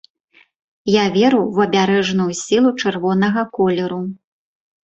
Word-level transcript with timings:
Я 0.91 1.03
веру 1.17 1.41
ў 1.41 1.69
абярэжную 1.69 2.27
сілу 2.41 2.69
чырвонага 2.85 3.47
колеру. 3.59 4.01